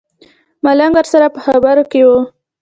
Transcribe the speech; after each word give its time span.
ملنګ 0.63 0.93
ورسره 0.97 1.27
په 1.35 1.39
خبرو 1.45 1.83
کې 1.91 2.01
و. 2.07 2.09